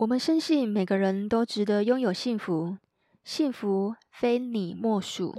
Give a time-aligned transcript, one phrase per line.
[0.00, 2.78] 我们深信每个人都值得拥有幸福，
[3.22, 5.34] 幸福非你莫属。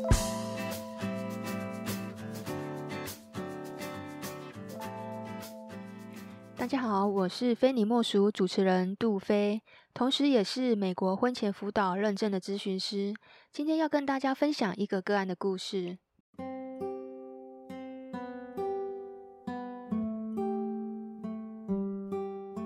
[6.56, 9.64] 大家好，我是非你莫属主持人杜菲，
[9.96, 13.16] 同时也是美国婚前辅导认证的咨询师。
[13.52, 15.98] 今天要跟大家分享一个个案的故事。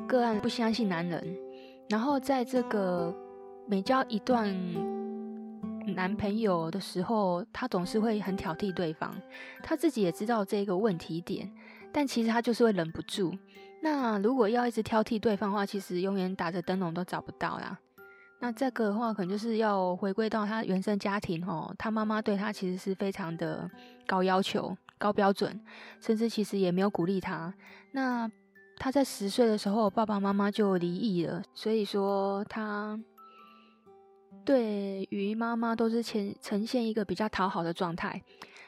[0.06, 1.45] 个案不相信男人。
[1.88, 3.16] 然后在这个
[3.68, 4.54] 每交一段
[5.96, 9.16] 男朋友的时候，他总是会很挑剔对方。
[9.62, 11.52] 他自己也知道这个问题点，
[11.92, 13.32] 但其实他就是会忍不住。
[13.82, 17.78] 那如果要一直挑剔对方的话，其实永远打着灯笼都找不到啦。
[18.40, 21.74] 那这个的话，可能就是要回归到他原生家庭哦。
[21.78, 23.70] 他妈妈对他其实是非常的
[24.08, 25.60] 高要求、高标准，
[26.02, 27.54] 甚至其实也没有鼓励他。
[27.92, 28.30] 那
[28.78, 33.00] 他在十岁的时候，爸爸妈妈就离异了，所以说他
[34.44, 38.22] 对于妈妈都是呈呈现一个比较讨好的状态。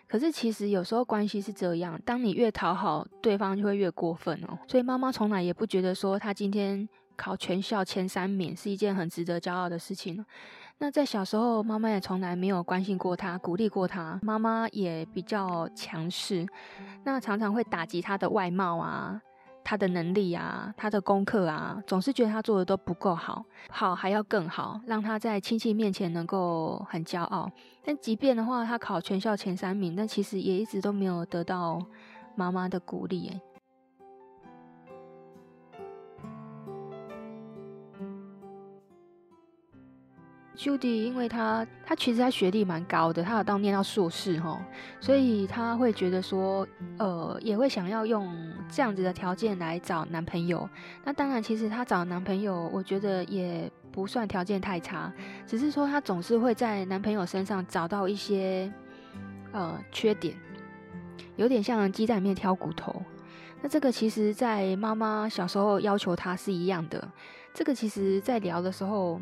[0.08, 4.58] 可是其实有时候关系是这样，当你越讨好对方，就会越过分哦。
[4.68, 10.26] 所以妈妈从来也不觉得说他今天考全校前三名是一件很值得骄傲的事情。
[10.78, 14.18] 那在小时候，妈妈也从来没有关心过他，鼓励过他。
[14.24, 16.48] 妈妈也比较强势，
[17.04, 19.22] 那常常会打击他的外貌啊。
[19.70, 27.52] 他的能力啊，他的功课啊，总是觉得他做的都不够好，好还要更好，让他在亲戚面前能够很骄傲。
[27.84, 31.86] 但即便的话，他考全校前三名，但其实也一直都没有得到
[32.34, 33.38] 妈妈的鼓励。
[40.58, 44.60] Judy，因为他他其实他学历蛮高的，他有到念到硕士哈，
[45.00, 48.36] 所以他会觉得说，呃，也会想要用
[48.68, 50.68] 这样子的条件来找男朋友。
[51.04, 55.14] 那当然，其实她找男朋友，我觉得也不算条件太差，
[55.46, 58.74] 只是说她总是会在男朋友身上找到一些
[59.52, 60.36] 呃缺点，
[61.36, 63.00] 有点像鸡蛋里面挑骨头。
[63.62, 67.08] 那这个其实，在妈妈小时候要求他是一样的。
[67.54, 69.22] 这个其实，在聊的时候。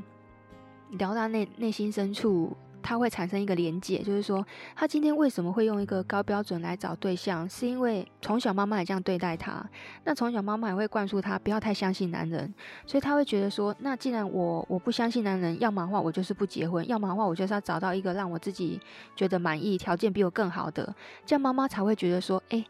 [0.91, 9.67] 聊到内内心深处，他会产生一个连结，就是说，他今天为什么会用一个高标准来找对象，是因为从小妈妈也这样对待他，
[10.03, 12.53] 那从小妈妈也会灌输他不要太相信男人，
[12.85, 18.79] 所以他会觉得说，那既然我我不相信男人，要么的话我就是不结婚，要么的话我就是要找到一个让我自己
[19.15, 22.63] 觉得满意、条件比我更好的，这样妈妈才会觉得说，诶，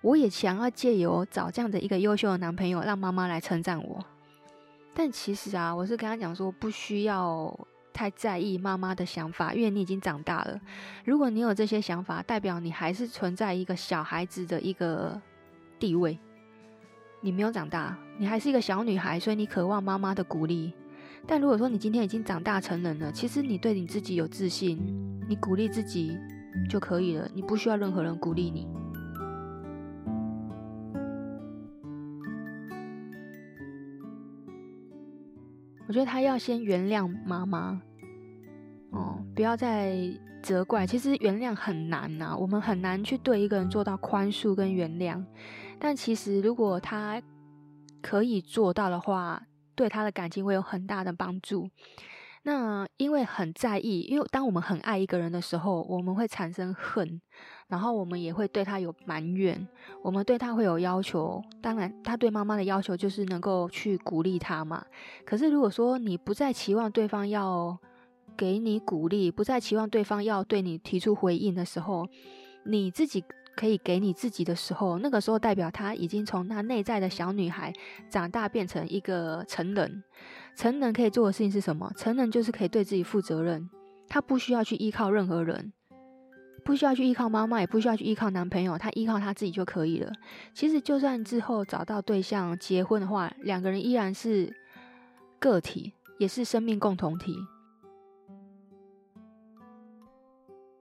[0.00, 4.04] 我也想要借由找这样的一个优秀的男朋友，让妈妈来称赞我。
[4.98, 7.54] 但其实啊，我是跟他讲说，不需要
[7.92, 10.58] 太在意妈妈的想法，因为你已经长大了。
[11.04, 15.20] 如果你有这些想法，代表你还是存在一个小孩子的一个
[15.78, 16.18] 地位，
[17.20, 20.72] 你没有长大，你还是一个小女孩，所以你渴望妈妈的鼓励。
[21.26, 24.78] 但如果说你今天已经长大成人了，其实你对你自己有自信，
[25.28, 26.16] 你鼓励自己
[26.70, 28.66] 就可以了，你不需要任何人鼓励你。
[35.88, 37.80] 我觉得他要先原谅妈妈，
[38.90, 39.96] 哦，不要再
[40.42, 40.86] 责怪。
[40.86, 45.24] 其实原谅很难呐，我们很难去对一个人做到宽恕跟原谅。
[45.78, 47.22] 但其实如果他
[48.02, 49.42] 可以做到的话，
[49.74, 51.68] 对他的感情会有很大的帮助。
[52.48, 57.20] 那因为很在意，因为当我们很爱一个人的时候，我们会产生恨，
[57.66, 59.66] 然后我们也会对他有埋怨，
[60.00, 61.42] 我们对他会有要求。
[61.60, 64.86] 当然，他对妈妈的要求就是能够去鼓励他嘛。
[65.24, 67.76] 可是如果说你不再期望对方要
[68.36, 72.06] 给你鼓励，不再期望对方要对你提出回应的时候，
[72.64, 73.24] 你自己。
[73.56, 77.72] 可以给你自己的时候，那个时候代表他已经从他内在的小女孩
[78.10, 80.04] 长大变成一个成人。
[80.54, 81.90] 成人可以做的事情是什么？
[81.96, 83.68] 成人就是可以对自己负责任，
[84.08, 85.72] 他不需要去依靠任何人，
[86.64, 90.12] 不需要去依靠妈妈，也不需要去依靠男朋友，他依靠他自己就可以了。
[90.54, 94.54] 其实就算之后找到对象结婚的话，两个人依然是
[95.38, 97.36] 个体，也是生命共同体。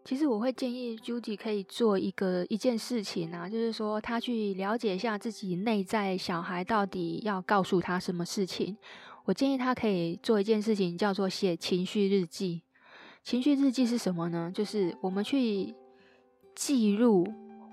[0.06, 8.78] 其实我会建议 Judy 可以做一个一件事情啊，就是说他去了解一下自己内在小孩到底要告诉他什么事情。
[9.26, 12.62] 我建议他可以做一件事情，叫做写情绪日记。
[13.24, 14.52] 情绪日记是什么呢？
[14.54, 15.74] 就是我们去
[16.54, 17.26] 记录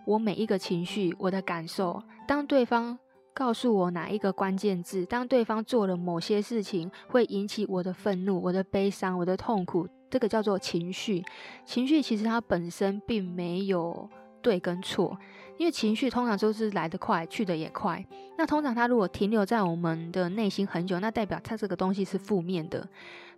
[0.06, 2.02] 我每一个情绪，我的感受。
[2.26, 2.98] 当对方
[3.34, 9.86] 告诉我哪一个关键字，当对方做了某些事情，会引起我的愤怒、我的悲伤、我的痛苦。
[10.12, 11.24] 这个叫做情绪，
[11.64, 14.10] 情绪其实它本身并没有
[14.42, 15.16] 对跟错，
[15.56, 18.04] 因为情绪通常就是来得快，去得也快。
[18.36, 22.86] 那通常它如果停留在我们的内心很久，那代表它这个东西是负面的。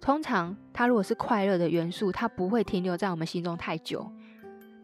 [0.00, 4.10] 通常它如果是快乐的元素，它不会停留在我们心中太久。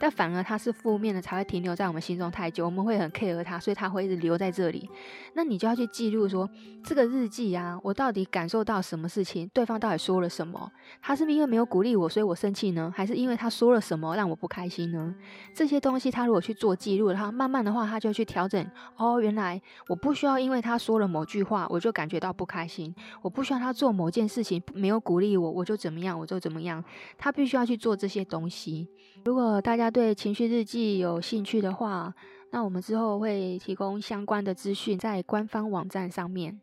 [0.01, 4.89] 但反而它是负面的，才会停留在我们心中太久，我们会很 care 它，所以它会一直留在这里。
[5.35, 6.49] 那你就要去记录说，
[6.83, 9.47] 这个日记啊，我到底感受到什么事情？
[9.53, 10.73] 对方到底说了什么？
[11.03, 12.91] 他是不是因为没有鼓励我，所以我生气呢？
[12.97, 15.15] 还是因为他说了什么让我不开心呢？
[15.55, 18.67] 这些东西他如果去做记录的话，慢慢的话他就去调整。
[18.97, 22.95] 哦，原来我不需要因为他说了某句话，我就感觉到不开心。
[23.21, 26.83] 我不需要他做某件事情没有鼓励我，我就怎么样，我就怎么样。
[27.19, 28.89] 他必须要去做这些东西。
[29.25, 32.15] 如果大家对情绪日记有兴趣的话，
[32.51, 36.61] 那我们之后会提供相关的资讯在官方网站上面。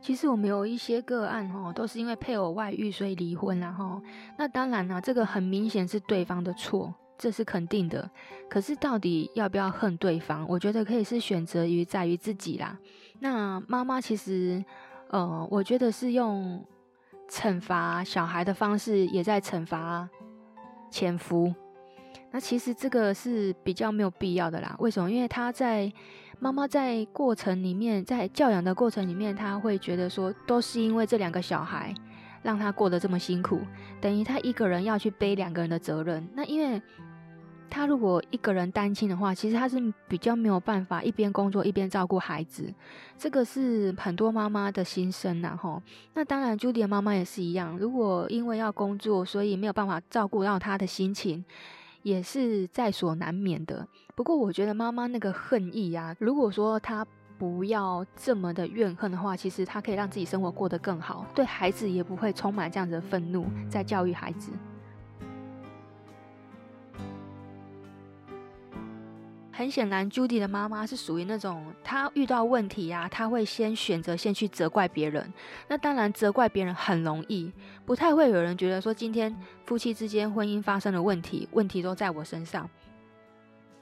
[0.00, 4.00] 其实我们有一些个案哦，都是因为配偶外遇所以离婚了哈。
[4.38, 8.08] 那当然了，这个很明显是对方的错，这是肯定的。
[8.48, 10.46] 可是到底要不要恨对方？
[10.48, 12.78] 我觉得可以是选择于在于自己啦。
[13.20, 14.62] 那妈妈其实，
[15.08, 16.62] 呃，我觉得是用
[17.28, 20.08] 惩罚小孩的方式，也在惩罚。
[20.88, 21.52] 前夫，
[22.36, 24.76] 那其实这个是比较没有必要的啦。
[24.78, 25.10] 为什么？
[25.10, 25.90] 因为他在
[26.38, 31.94] 妈妈在过程里面，在教养的过程里面，他会觉得说，都是因为这两个小孩
[32.42, 33.60] 让他过得这么辛苦，
[34.02, 36.28] 等于他一个人要去背两个人的责任。
[36.34, 36.82] 那因为。
[37.68, 42.72] 他如果一个人单亲的话，其实他是比较没有办法一边工作一边照顾孩子，
[43.18, 45.82] 这个是很多妈妈的心声呐吼。
[46.14, 51.44] 那当然，朱迪的妈妈也是一样，如果因为要工作，所以没有办法照顾到他的心情，
[52.06, 53.84] 也是在所难免的。
[54.14, 57.04] 不过，我觉得妈妈那个恨意啊，如果说她
[57.36, 64.52] 不要这么的怨恨的话，其实她可以让自己生活过得更好，对孩子也不会充满这样子的愤怒，在教育孩子。
[69.56, 75.32] 很显然，Judy 的妈妈是属于那种，她遇到问题呀、啊，她会先选择先去责怪别人。
[75.66, 77.50] 那当然，责怪别人很容易，
[77.86, 82.68] 不太会有人觉得说，今天夫妻之间婚姻发生了问题，问题都在我身上。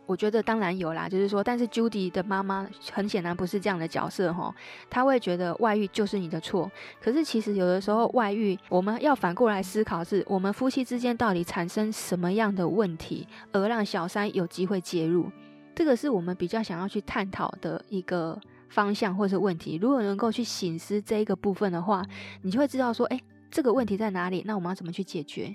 [0.06, 4.54] 我觉得当然有啦，就是说，但是 Judy 的妈妈很显然不是这样的角色哈，
[4.88, 6.70] 她会觉得外遇就是你的错。
[7.02, 15.32] 可是其实有的时候外遇，我们要反过来思考是，我们夫妻之间到底产生什么样的问题，而让小三有机会介入。
[15.74, 19.76] 这个是我们比较想要去探讨的一个方向或是问题。
[19.80, 22.04] 如果能够去省思这一个部分的话，
[22.42, 24.42] 你就会知道说，哎，这个问题在哪里？
[24.46, 25.54] 那我们要怎么去解决？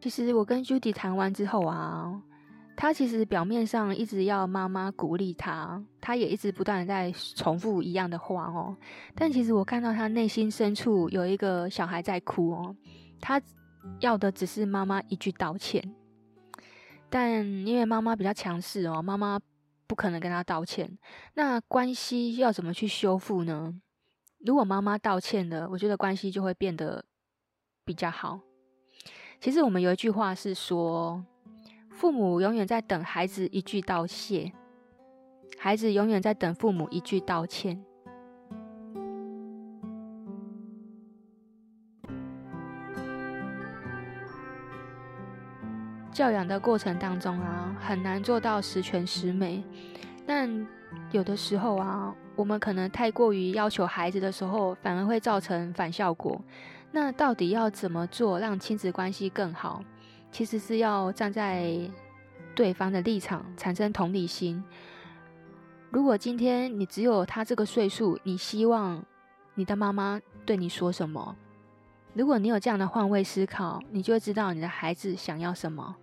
[0.00, 2.22] 其实我跟 Judy 谈完之后啊，
[2.76, 8.76] 他其实表面上一直要妈妈鼓励他，他也一直不断的在重复一样的话哦。
[9.14, 12.76] 但其实我看到他内心深处有一个小孩在哭哦，
[13.20, 13.40] 他
[14.00, 15.82] 要的只是妈妈一句道歉。
[17.08, 19.40] 但因为妈妈比较强势哦，妈妈
[19.86, 20.98] 不可能跟他道歉。
[21.34, 23.74] 那关系要怎么去修复呢？
[24.44, 27.04] 如果妈妈道歉了，我觉得关系就会变得
[27.84, 28.40] 比较好。
[29.40, 31.24] 其实我们有一句话是说，
[31.90, 34.52] 父母永远在等孩子一句道谢，
[35.58, 37.84] 孩子永远在等父母一句道歉。
[46.16, 49.62] 教养的过程当中啊，很难做到十全十美。
[50.26, 50.66] 但
[51.10, 56.40] 有的时候啊，我们可能太过于要求孩子的时候，反而会造成反效果。
[56.90, 59.82] 那到底要怎么做，让亲子关系更好？
[60.32, 61.78] 其实是要站在
[62.54, 64.64] 对方的立场，产生同理心。
[65.90, 69.04] 如果今天你只有他这个岁数，你希望
[69.54, 71.36] 你的妈妈对你说什么？
[72.14, 75.94] 如果你有这样的换位思考，你就会知道你的孩子想要什么。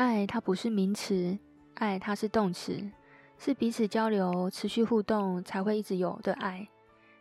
[0.00, 1.38] 爱它不是名词，
[1.74, 2.90] 爱它是动词，
[3.36, 6.66] 是彼此交流、持续互动才会一直有的爱。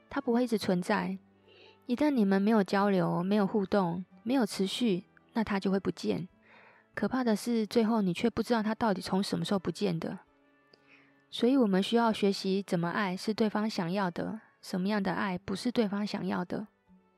[0.10, 1.18] 它不会一直存在。
[1.88, 6.30] 一旦你们没有交流、没有互动、没有持续，那它就会不见。
[6.96, 10.20] 可怕的是，最后你却不知道它到底从什么时候不见的。
[11.30, 16.68] 所以，我们需要学习怎么爱是对方想要的，什么样的爱不是对方想要的。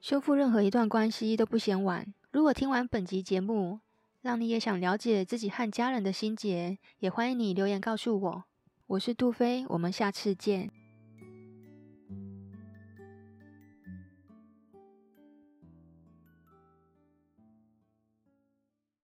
[0.01, 2.12] 修复任何一段关系都不嫌晚。
[2.32, 3.80] 如果听完本集节目，
[4.21, 8.43] 让你也想了解自己和家人的心结，也欢迎你留言告诉我。
[8.85, 10.69] 我是杜菲，我们下次见。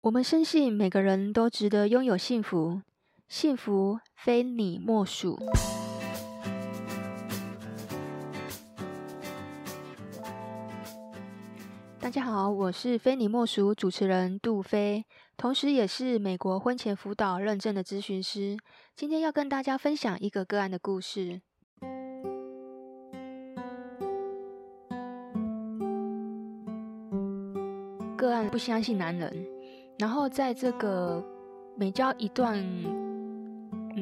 [0.02, 2.82] 我们深信每个人都值得拥有幸福，
[3.28, 5.36] 幸福非你莫属。
[12.10, 15.04] 大家好，我是非你莫属主持人杜菲，
[15.36, 18.58] 同时也是美国婚前辅导认证的咨询师。
[18.96, 21.40] 今天要跟大家分享一个个案的故事。
[28.16, 29.46] 个案不相信男人，
[30.00, 31.24] 然后在这个
[31.76, 32.60] 每交一段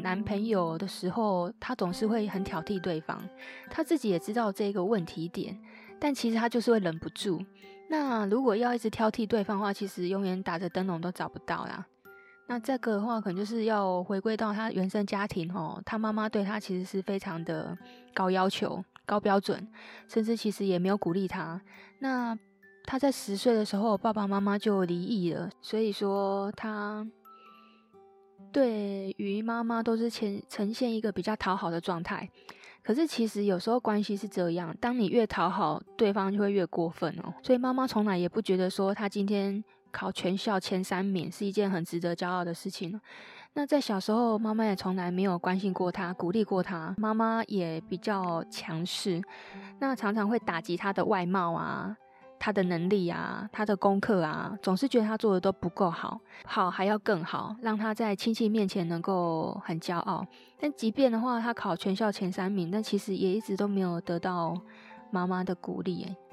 [0.03, 3.23] 男朋友的时候，他总是会很挑剔对方，
[3.69, 5.61] 他自己也知道这个问题点。
[6.01, 7.45] 但其实他就是会忍不住。
[7.89, 11.87] 那如果要一直挑剔对方的话，其实永远打着灯笼都找不到啦。
[12.47, 15.83] 那这个的话，可能就是要回归到他原生家庭哦。
[15.85, 17.77] 他妈妈对他其实是非常的
[18.15, 19.67] 高要求、高标准，
[20.07, 21.61] 甚至其实也没有鼓励他。
[21.99, 22.39] 那
[22.85, 27.07] 他在十岁的时候，爸爸妈妈就离异了，所以说他
[28.51, 32.29] 对于妈妈都是呈呈现一个比较讨好的状态。
[32.89, 37.35] 可是其实有时候关系是这样，当你越讨好对方，就会越过分哦。
[37.43, 42.99] 所以妈妈从来也不觉得说她今天考全校前三名是一件很值得骄傲的事情。
[43.53, 46.95] 那在小时候，妈妈也从来没有关心过她，鼓励过她。
[46.97, 49.21] 妈妈也比较强势，
[49.79, 51.95] 那常常会打击她的外貌啊。
[52.39, 60.27] 他的能力啊，他的功课啊，总是觉得他做的都不够好，好还要更好，让他在亲戚面前能够很骄傲。
[60.61, 64.57] 但即便的话，他考全校前三名，但其实也一直都没有得到
[65.11, 66.05] 妈妈的鼓励。
[66.05, 66.28] 哎。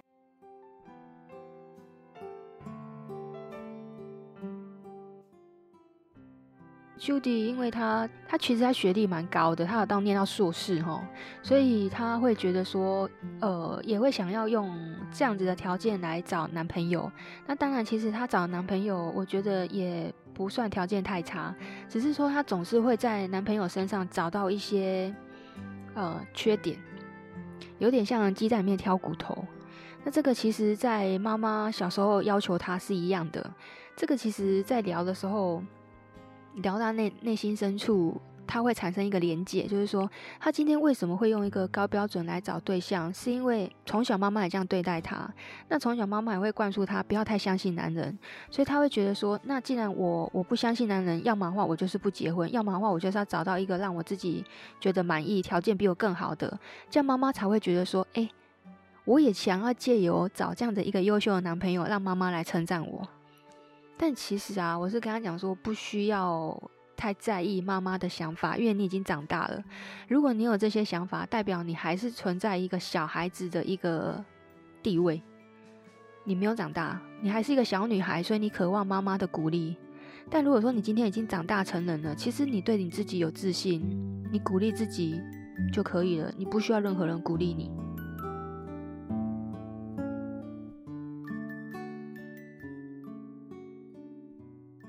[6.98, 11.02] Judy，因为他他其实他学历蛮高的，他有到念到硕士哦，
[11.44, 13.10] 所以他会觉得说，
[13.42, 14.74] 呃，也会想要用
[15.12, 17.12] 这样子的条件来找男朋友。
[17.46, 21.54] 那当然，其实她找男朋友，我觉得也不算条件太差，
[21.90, 25.14] 只是说她总是会在男朋友身上找到一些
[25.96, 26.80] 呃缺点，
[27.78, 29.46] 有点像鸡蛋里面挑骨头。
[30.06, 33.52] 那这个其实，在妈妈小时候要求他是一样的。
[33.98, 35.62] 这个其实，在聊的时候。
[36.56, 40.10] 聊到内内心深处，他会产生一个连结，就是说，
[40.40, 45.30] 他今天为什么会用一个高标准来找对象，是因为从小妈妈也这样对待他，
[45.68, 48.18] 那从小妈妈也会灌输他不要太相信男人，
[48.50, 54.46] 所以他会觉得说，那既然我我不相信男人，要么的话我就是不结婚，要么的话我就是要找到一个让我自己
[54.80, 56.60] 觉得满意、条件比我更好的，
[56.90, 58.30] 这样妈妈才会觉得说，哎，
[59.06, 63.08] 我也想要借由找这样的一个优秀的男朋友，让妈妈来称赞我。
[63.98, 66.62] 但其实啊，我是跟他讲说，不需要
[66.98, 69.64] 太在意妈妈的想法，因为你已经长大了。
[70.08, 74.24] 如果你有这些想法，代表你还是存在一个小孩子的一个
[74.84, 75.22] 地位。
[76.26, 79.78] 你没有长大，你还是一个小女孩，所以你渴望妈妈的鼓励。
[80.30, 83.82] 但如果说你今天已经长大成人了，其实你对你自己有自信，
[84.32, 85.22] 你鼓励自己
[85.72, 87.72] 就可以了，你不需要任何人鼓励你。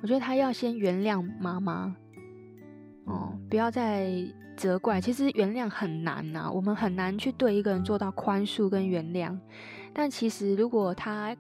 [0.07, 1.93] 我觉得他要先原谅妈妈，
[3.07, 4.09] 哦，不要再
[4.57, 5.01] 责怪。
[5.01, 9.37] 其实原谅很难呐、啊，我们很难去对一个人做到宽恕跟原谅。
[9.93, 11.37] 但其实如果他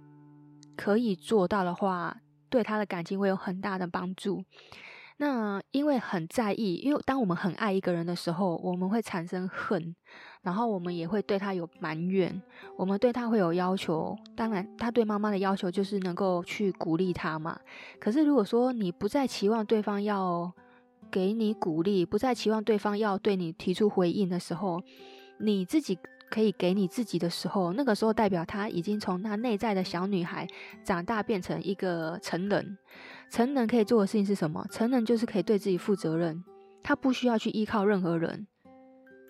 [0.76, 2.16] 可以做到的话，
[2.50, 4.42] 对他的感情会有很大的帮助。
[5.18, 9.96] 那因为很在意，因为当我们很爱一个人的时候，我们会产生恨，
[10.42, 12.42] 然后我们也会对他有埋怨，
[12.76, 14.14] 我们对他会有要求。
[14.35, 17.58] 当然，他对妈妈的要求就是能够去鼓励他嘛。
[17.99, 20.52] 可是如果说你不再期望对方要
[21.11, 24.82] 给你鼓励，不再期望对方要对你提出回应的时候，
[25.38, 25.99] 你自己
[26.30, 30.47] 可以给你自己的时候，那个时候代表他已经从他内在的小女孩
[30.85, 32.76] 长大变成一个成人。
[33.30, 34.66] 成人可以做的事情是什么？
[34.71, 36.45] 成人就是可以对自己负责任，
[36.83, 38.47] 他不需要去依靠任何人，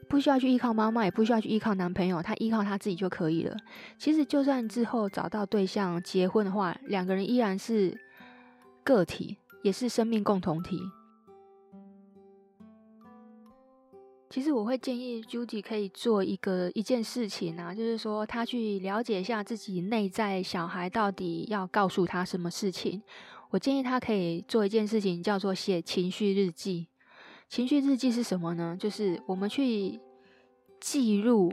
[0.08, 3.56] 不需要去依靠妈妈，也不需要去依靠男朋友，他依靠他自己就可以了。
[3.98, 7.98] 其实，就算之后找到对象结婚的话，两个人依然是
[8.84, 10.80] 个体，也是生命共同体。
[14.36, 23.02] 其实，我会建议 Judy 可以做一个一件事情啊，就是说，他去了解一下自己内在小孩到底要告诉他什么事情。
[23.48, 26.88] 我建议他可以做一件事情，叫做写情绪日记。
[27.48, 28.76] 情绪日记是什么呢？
[28.78, 29.98] 就是我们去
[30.78, 31.50] 记录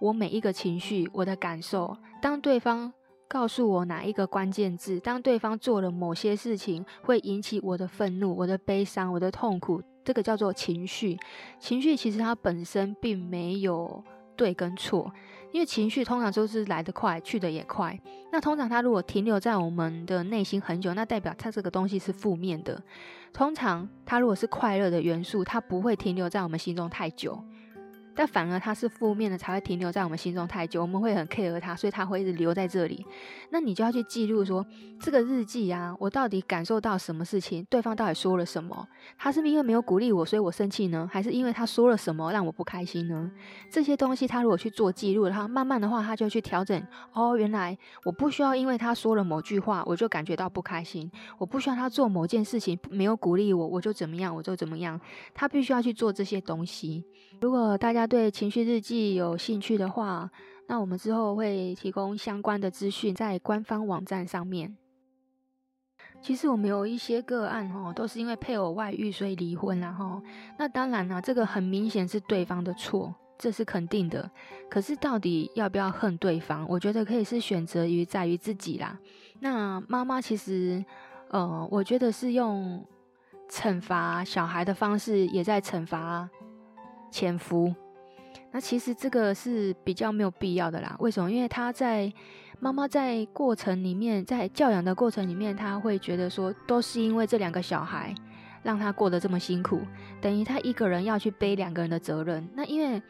[0.00, 1.94] 我每一个情绪、我的感受。
[2.22, 2.90] 当对方
[3.28, 11.18] 告诉我哪一个关键字，当对方做了某些事情，会引起我的愤怒、我的悲伤、我的痛苦，这个叫做情绪。
[11.58, 14.02] 情绪其实它本身并没有
[14.36, 15.12] 对跟错。
[15.52, 17.98] 因为情绪通常都是来得快，去得也快。
[18.30, 22.82] 那通常它如果停留在我们的内心很久，那代表它这个东西是负面的。
[23.34, 27.44] 通常它如果是快乐的元素，它不会停留在我们心中太久。
[28.14, 33.06] 但反而他是负面的，才会停留在我们心中太久，我们会很 care 他，所以他会一直留在这里。
[33.50, 34.64] 那你就要去记录说，
[35.00, 37.64] 这个日记啊，我到底感受到什么事情？
[37.70, 38.86] 对方到底说了什么？
[39.16, 41.08] 他是不是因为没有鼓励我，所以我生气呢？
[41.12, 43.30] 还是因为他说了什么让我不开心呢？
[43.70, 46.86] 这些东西他如果去做记录，他慢慢的话，他就去调整。
[47.12, 51.10] 哦，原来我不需要因为他说了某句话，我就感觉到不开心。
[51.38, 55.00] 我不需要他做某件事情没有鼓励我，我就怎么样，我就怎么样。
[55.34, 57.04] 他必须要去做这些东西。
[57.40, 60.28] 如果大家他对情绪日记有兴趣的话，
[60.66, 64.76] 那我们之后会提供相关的资讯在官方网站上面。
[66.20, 70.20] 其实我们有一些个案哦，都是因为配偶外遇所以离婚然后，
[70.58, 74.28] 那当然啦，这个很明显是对方的错，这是肯定的。
[74.68, 76.66] 可是到底要不要恨对方？
[76.68, 78.98] 我觉得可以是选择于在于自己啦。
[79.38, 80.84] 那妈妈其实，
[81.28, 82.84] 呃，我觉得是用
[83.48, 86.28] 惩罚小孩的方式，也在惩罚。
[87.14, 87.74] 前夫，
[88.52, 90.94] 那其实这个是比较没有必要的啦。
[91.00, 91.30] 为什么？
[91.30, 92.12] 因为他在
[92.60, 98.14] 妈妈在过程里面，在教养的过程里面，他会觉得说，都是因为这两个小孩
[98.62, 99.80] 让他过得这么辛苦，
[100.20, 102.48] 等于他一个人要去背两个人的责任。
[102.54, 103.02] 那因为。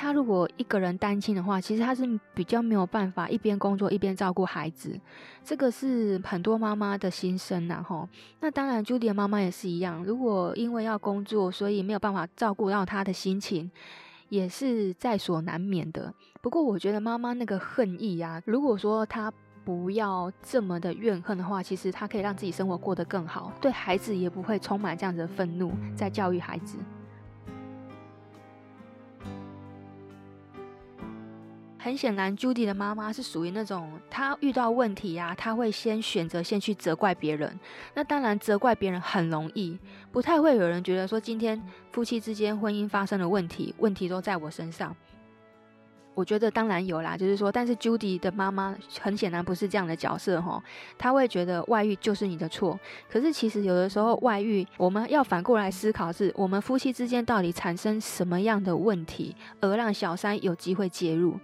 [0.00, 4.96] 他如果一个人单亲的话，其实他是比较没有办法一边工作一边照顾孩子，
[5.42, 8.08] 这个是很多妈妈的心声呐吼。
[8.38, 13.68] 那当然，Judy 的妈妈也是一样，如果因为要工作，所以没有办法照顾到他的心情，
[14.28, 16.12] 也是在所难免的。
[16.40, 19.32] 不过，我觉得妈妈那个恨意啊，如果说她
[19.64, 26.78] 不要这么的怨恨的话，其实她可以让自己生活过得更好，对孩子也不会充满这样子的愤怒，在教育孩子。
[31.88, 37.58] 很显然，Judy 的妈妈是属于那种，她遇到问题呀、啊，她会先选择先去责怪别人。
[37.94, 39.78] 那当然，责怪别人很容易，
[40.12, 41.58] 不太会有人觉得说，今天
[41.90, 44.94] 夫妻之间婚姻发生了问题，问题都在我身上。
[46.14, 50.62] 我觉得当然有啦，就是说，但是 Judy 的妈妈很显然不是这样的角色哈，
[50.98, 52.78] 她会觉得外遇就是你的错。
[53.08, 61.38] 可是其实有的时候外遇，我们要反过来思考是，我们夫妻之间到底产生什么样的问题，而让小三有机会介入。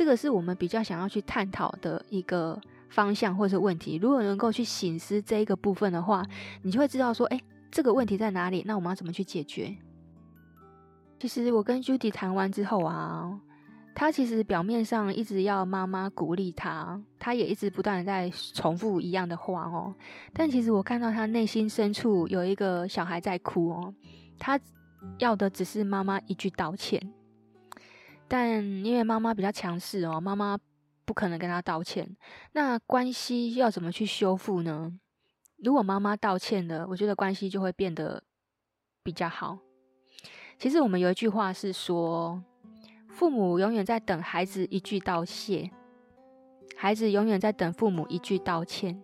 [0.00, 2.58] 这个是我们比较想要去探讨的一个
[2.88, 3.98] 方向或者是问题。
[4.00, 6.24] 如果能够去省思这一个部分的话，
[6.62, 7.38] 你就会知道说，哎，
[7.70, 8.64] 这个问题在哪里？
[8.66, 9.76] 那我们要怎么去解决？
[11.18, 13.38] 其实我跟 Judy 谈完之后啊，
[13.94, 19.94] 他其实表面上一直要妈妈鼓励他，他也一直不断的在重复一样的话哦。
[20.32, 23.94] 但其实我看到他内心深处有一个小孩在哭哦，
[24.38, 24.58] 他
[25.18, 27.12] 要的只是妈妈一句道歉。
[28.30, 30.56] 但因为妈妈比较强势哦，妈妈
[31.04, 32.16] 不可能跟他道歉。
[32.52, 34.92] 那关系要怎么去修复呢？
[35.56, 38.22] 如果妈妈道歉了，我觉得关系就会变得
[39.02, 39.58] 比较好。
[40.60, 42.40] 其实我们有一句话是说，
[43.08, 45.68] 父母永远在等孩子一句道谢，
[46.76, 49.02] 孩子永远在等父母一句道歉。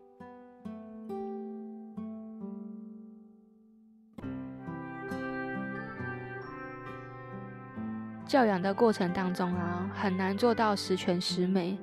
[8.26, 11.78] 教养的过程当中啊，很难做到十全十美。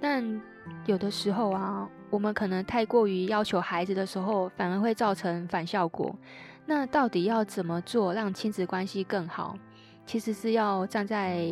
[0.00, 0.42] 但
[0.84, 6.14] 有的时候啊，我们可能太过于要求孩子的时候，反而会造成反效果。
[6.66, 9.56] 那到底要怎么做，让亲子关系更好？
[10.04, 11.50] 其实是要站在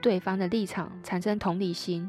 [0.00, 2.08] 对方的立场，产生同理心。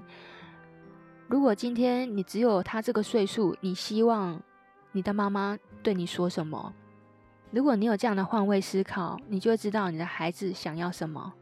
[1.28, 4.40] 如果今天你只有他这个岁数，你希望
[4.92, 6.74] 你的妈妈对你说什么？
[7.52, 11.34] 如果你有这样的换位思考，你就会知道你的孩子想要什么。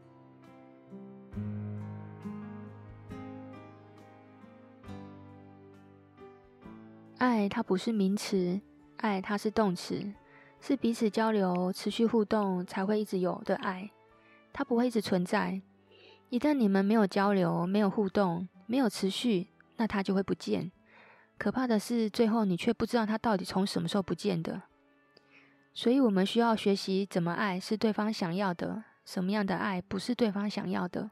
[7.18, 8.60] 爱它不是名词，
[8.98, 10.12] 爱它是动词，
[10.60, 13.90] 是彼此交流、持续互动才会一直有的爱。
[14.52, 15.60] 它不会一直存在。
[16.30, 20.70] 一旦你们没有交流、没有互动、没有持续，那它就会不见。
[21.38, 24.62] 可怕的是，最后你却不知道它到底从什么时候不见的。
[25.74, 31.10] 所以，我们需要学习怎么爱是对方想要的，什么样的爱不是对方想要的。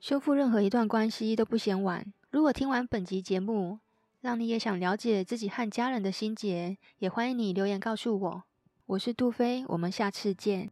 [0.00, 2.04] 修复任何一段关系都不嫌晚。
[2.30, 3.78] 如果听完本集节目，
[4.20, 8.42] 让你也想了解自己和家人的心结，也欢迎你留言告诉我。
[8.86, 10.70] 我是杜飞，我们下次见。